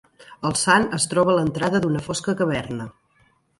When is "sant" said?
0.61-0.87